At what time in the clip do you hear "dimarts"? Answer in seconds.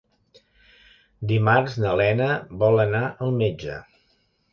1.31-1.75